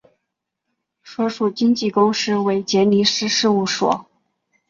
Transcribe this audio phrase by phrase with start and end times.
[1.03, 4.07] 所属经纪公司为杰尼斯事务所。